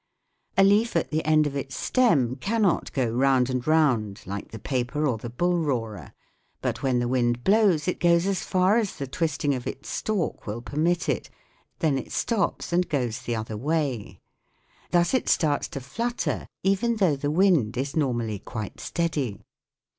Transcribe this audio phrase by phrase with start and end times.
[0.57, 4.57] A leaf at the end of its stem cannot go round and round like the
[4.57, 6.13] paper or the bull roarer,
[6.59, 10.47] but when the wind blows it goes as far as the twisting of its stalk
[10.47, 11.29] will permit it,
[11.77, 14.19] then it stops and goes the other way.
[14.89, 19.43] Thus it starts to flutter even though the wind is normally quite steady.